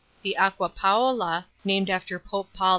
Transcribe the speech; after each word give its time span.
the 0.23 0.35
Acqua 0.35 0.67
Paola, 0.67 1.45
named 1.63 1.87
after 1.91 2.17
Pope 2.17 2.51
Paul 2.55 2.67
^'. 2.67 2.69